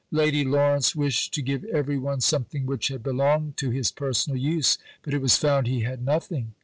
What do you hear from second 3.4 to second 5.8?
to his personal use. But it was found